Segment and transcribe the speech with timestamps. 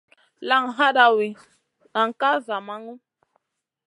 [0.47, 1.29] Laŋ hadawi,
[1.93, 2.93] nan ka zamaŋu.